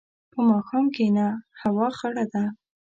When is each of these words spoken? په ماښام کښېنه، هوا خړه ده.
په 0.31 0.39
ماښام 0.49 0.85
کښېنه، 0.95 1.27
هوا 1.61 1.87
خړه 1.97 2.25
ده. 2.33 2.45